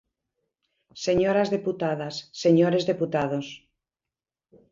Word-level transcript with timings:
Señoras 1.05 1.49
deputadas, 1.55 2.15
señores 2.43 2.83
deputados. 2.91 3.47